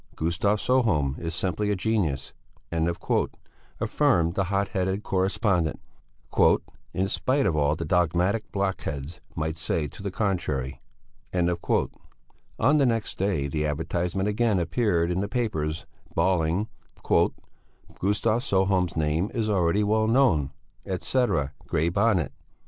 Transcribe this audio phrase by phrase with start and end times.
[0.15, 2.33] "Gustav Sjöholm is simply a genius,"
[2.71, 5.79] affirmed the hot headed correspondent,
[6.91, 10.81] "in spite of all that dogmatic blockheads might say to the contrary."
[11.31, 16.67] On the next day the advertisement again appeared in all the papers, bawling:
[17.03, 20.49] "Gustav Sjöholm's name is already well known,
[20.83, 21.53] etc.
[21.67, 22.31] (Grey Bonnet)."